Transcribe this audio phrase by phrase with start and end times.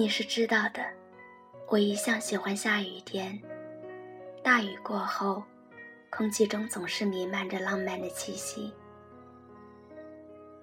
[0.00, 0.82] 你是知道的，
[1.68, 3.38] 我一向喜欢下雨天。
[4.42, 5.42] 大雨过后，
[6.08, 8.72] 空气中总是弥漫着浪漫的气息。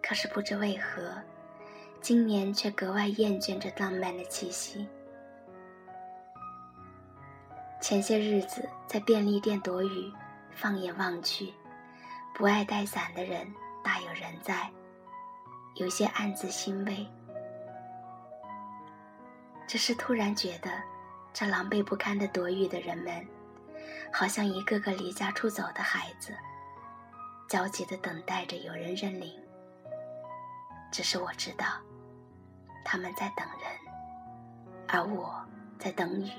[0.02, 1.14] 可是不知为何，
[2.02, 4.88] 今年却格外厌倦这浪漫的气息。
[7.80, 10.12] 前些日子在便利店躲雨，
[10.50, 11.54] 放眼望去，
[12.34, 13.46] 不爱带伞的人
[13.84, 14.68] 大有人在，
[15.76, 17.06] 有些暗自欣慰。
[19.68, 20.72] 只是突然觉得，
[21.34, 23.28] 这狼狈不堪的躲雨的人们，
[24.12, 26.34] 好像一个个离家出走的孩子，
[27.50, 29.38] 焦急地等待着有人认领。
[30.90, 31.66] 只是我知道，
[32.86, 33.70] 他们在等人，
[34.88, 35.46] 而我
[35.78, 36.32] 在等雨，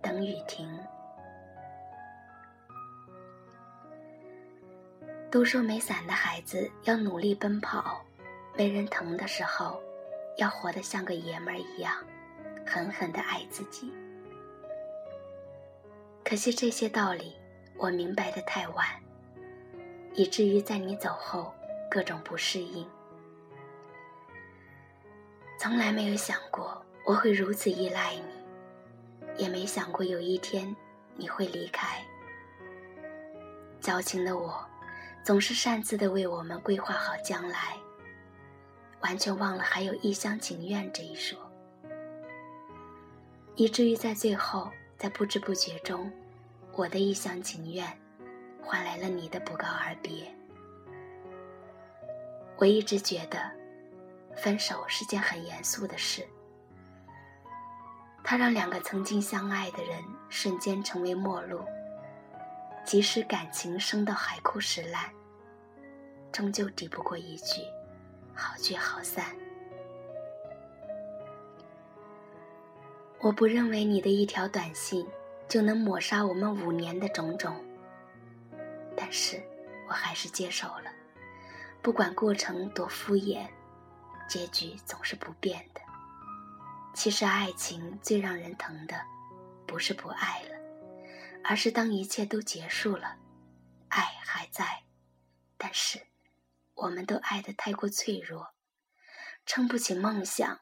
[0.00, 0.66] 等雨停。
[5.30, 8.02] 都说没伞的孩子要努力奔跑，
[8.56, 9.82] 没人疼的时候，
[10.38, 11.94] 要活得像个爷们儿一样。
[12.66, 13.92] 狠狠的爱自己，
[16.24, 17.36] 可惜这些道理
[17.76, 18.86] 我明白的太晚，
[20.14, 21.52] 以至于在你走后
[21.90, 22.88] 各种不适应。
[25.58, 30.74] 从来没有想过我会如此依赖你，也没想过有一天
[31.16, 32.02] 你会离开。
[33.80, 34.64] 矫情的我，
[35.22, 37.76] 总是擅自的为我们规划好将来，
[39.02, 41.51] 完全忘了还有一厢情愿这一说。
[43.54, 46.10] 以至于在最后，在不知不觉中，
[46.72, 47.86] 我的一厢情愿，
[48.62, 50.32] 换来了你的不告而别。
[52.56, 53.50] 我一直觉得，
[54.36, 56.26] 分手是件很严肃的事，
[58.24, 61.60] 它让两个曾经相爱的人瞬间成为陌路。
[62.84, 65.08] 即使感情升到海枯石烂，
[66.32, 67.62] 终究抵不过一句
[68.34, 69.26] “好聚好散”。
[73.22, 75.06] 我不认为你的一条短信
[75.48, 77.54] 就能抹杀我们五年的种种，
[78.96, 79.40] 但是
[79.88, 80.90] 我还是接受了。
[81.80, 83.46] 不管过程多敷衍，
[84.28, 85.80] 结局总是不变的。
[86.94, 89.00] 其实爱情最让人疼的，
[89.68, 90.56] 不是不爱了，
[91.44, 93.18] 而是当一切都结束了，
[93.86, 94.82] 爱还在，
[95.56, 96.08] 但是
[96.74, 98.48] 我们都爱得太过脆弱，
[99.46, 100.58] 撑不起梦想，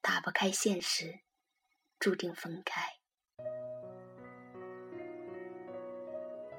[0.00, 1.20] 打不开现实。
[1.98, 2.82] 注定分开。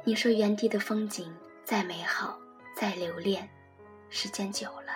[0.04, 2.40] 你说原地的风景再美好、
[2.76, 3.48] 再留恋，
[4.10, 4.94] 时间久了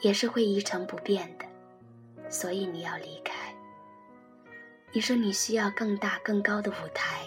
[0.00, 1.46] 也是会一成不变的，
[2.30, 3.54] 所以你要离开。
[4.92, 7.24] 你说你需要更大、更高的舞台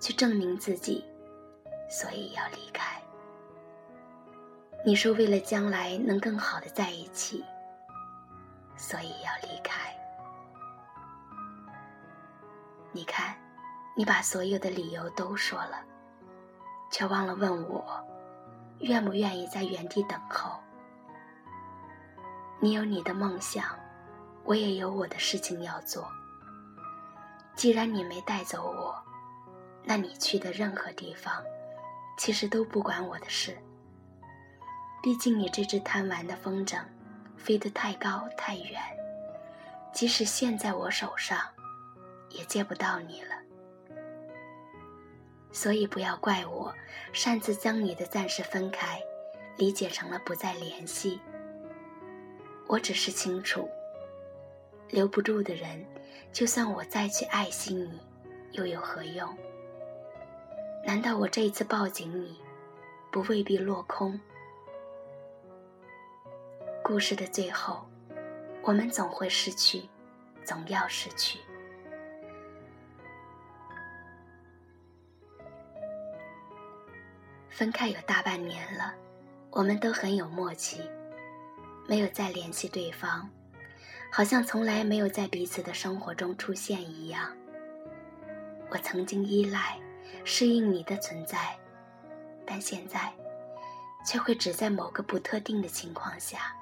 [0.00, 1.04] 去证明自己，
[1.88, 3.02] 所以要离开。
[4.84, 7.42] 你说为了将来能更好的在一起，
[8.76, 9.94] 所以要离开。
[12.96, 13.34] 你看，
[13.96, 15.82] 你把所有的理由都说了，
[16.92, 17.84] 却忘了问我，
[18.78, 20.60] 愿不愿意在原地等候。
[22.60, 23.76] 你有你的梦想，
[24.44, 26.08] 我也有我的事情要做。
[27.56, 28.94] 既然你没带走我，
[29.82, 31.42] 那你去的任何地方，
[32.16, 33.58] 其实都不关我的事。
[35.02, 36.80] 毕竟你这只贪玩的风筝，
[37.36, 38.80] 飞得太高太远，
[39.92, 41.40] 即使现在我手上。
[42.34, 43.36] 也见不到你了，
[45.52, 46.74] 所以不要怪我
[47.12, 49.00] 擅自将你的暂时分开
[49.56, 51.20] 理解成了不再联系。
[52.66, 53.68] 我只是清楚，
[54.90, 55.84] 留不住的人，
[56.32, 58.00] 就算我再去爱惜你，
[58.52, 59.28] 又有何用？
[60.84, 62.36] 难道我这一次抱紧你，
[63.12, 64.20] 不未必落空？
[66.82, 67.86] 故事的最后，
[68.62, 69.88] 我们总会失去，
[70.42, 71.38] 总要失去。
[77.54, 78.92] 分开有大半年了，
[79.52, 80.90] 我们都很有默契，
[81.86, 83.30] 没有再联系对方，
[84.10, 87.30] 好像从来没有在彼此的生活中出现一样。
[88.70, 89.78] 我曾经依赖、
[90.24, 91.56] 适应你的存在，
[92.44, 93.12] 但现在，
[94.04, 96.52] 却会只在某个不特定的情况下，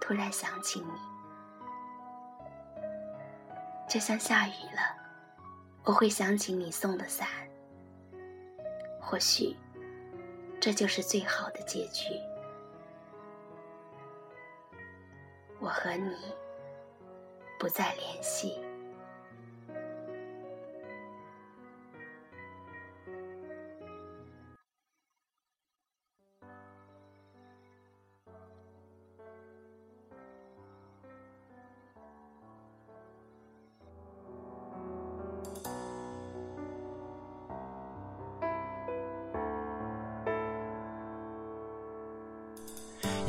[0.00, 0.92] 突然想起你，
[3.90, 4.96] 就像下雨了，
[5.82, 7.26] 我会想起你送的伞，
[9.00, 9.56] 或许。
[10.62, 12.14] 这就是最好的结局。
[15.58, 16.14] 我和你
[17.58, 18.60] 不再联系。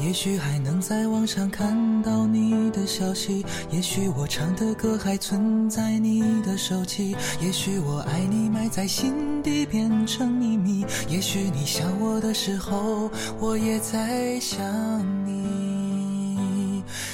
[0.06, 13.10] 也许还能在网上看到你的消息，也许我唱的歌还存在你的手机，也许我爱你埋在心底变成秘密，也许你想我的时候，
[13.40, 14.62] 我也在想
[15.26, 15.43] 你。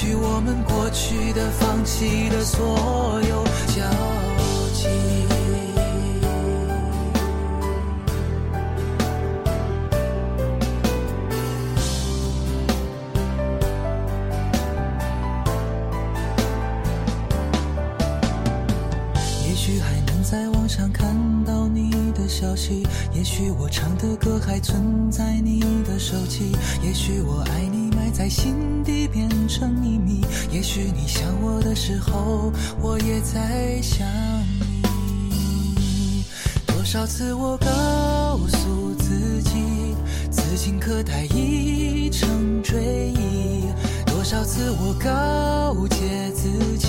[0.00, 3.84] 去我们过去的、放弃的所有交
[4.72, 4.88] 集。
[19.46, 21.14] 也许还能在网上看
[21.44, 30.20] 到你的消息，也许我唱的歌还存在你的手机，也许我爱你在心底变成秘密，
[30.50, 34.06] 也许你想我的时候，我也在想
[35.30, 36.24] 你。
[36.66, 39.94] 多少次我告诉自己，
[40.30, 43.72] 此情可待已成追忆；
[44.06, 46.88] 多少次我告诫自己，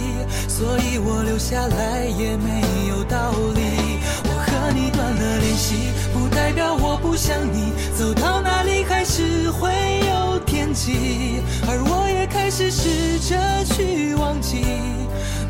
[0.47, 3.99] 所以我留下来也没有道理。
[4.25, 7.73] 我和你断了联系，不代表我不想你。
[7.97, 9.71] 走到哪里还是会
[10.07, 14.65] 有天际，而我也开始试着去忘记。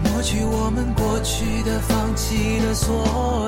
[0.03, 3.40] 抹去我们过去的、放弃的所有。